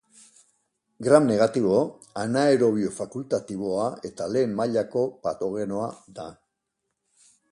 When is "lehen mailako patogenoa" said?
4.35-5.93